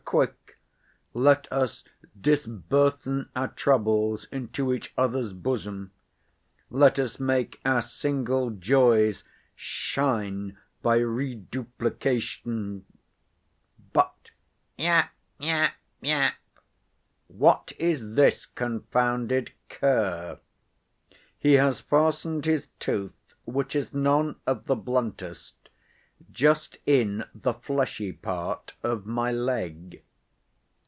Quick—let 0.03 1.47
us 1.53 1.85
disburthen 2.19 3.29
our 3.33 3.47
troubles 3.47 4.25
into 4.25 4.73
each 4.73 4.93
other's 4.97 5.31
bosom—let 5.31 6.99
us 6.99 7.17
make 7.17 7.61
our 7.63 7.81
single 7.81 8.49
joys 8.49 9.23
shine 9.55 10.57
by 10.81 10.97
reduplication—But 10.97 12.81
yap, 14.77 15.13
yap, 15.39 15.73
yap!—what 16.01 17.71
is 17.79 18.15
this 18.15 18.45
confounded 18.47 19.53
cur? 19.69 20.39
he 21.39 21.53
has 21.53 21.79
fastened 21.79 22.43
his 22.45 22.67
tooth, 22.81 23.35
which 23.45 23.77
is 23.77 23.93
none 23.93 24.35
of 24.45 24.65
the 24.65 24.75
bluntest, 24.75 25.55
just 26.31 26.77
in 26.85 27.23
the 27.33 27.51
fleshy 27.53 28.11
part 28.11 28.75
of 28.83 29.07
my 29.07 29.31
leg." 29.31 30.03